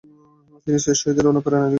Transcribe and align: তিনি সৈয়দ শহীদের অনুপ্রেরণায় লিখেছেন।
তিনি 0.63 0.77
সৈয়দ 0.79 0.97
শহীদের 1.01 1.29
অনুপ্রেরণায় 1.31 1.61
লিখেছেন। 1.61 1.69